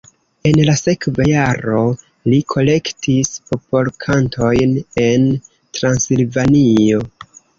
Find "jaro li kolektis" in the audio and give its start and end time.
1.31-3.29